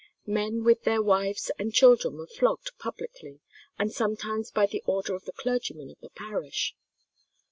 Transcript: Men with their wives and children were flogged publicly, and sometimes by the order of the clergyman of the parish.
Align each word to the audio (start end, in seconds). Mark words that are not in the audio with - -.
Men 0.25 0.63
with 0.63 0.81
their 0.83 0.99
wives 0.99 1.51
and 1.59 1.71
children 1.75 2.17
were 2.17 2.25
flogged 2.25 2.71
publicly, 2.79 3.39
and 3.77 3.91
sometimes 3.93 4.49
by 4.49 4.65
the 4.65 4.81
order 4.87 5.13
of 5.13 5.25
the 5.25 5.31
clergyman 5.31 5.91
of 5.91 5.99
the 5.99 6.09
parish. 6.09 6.73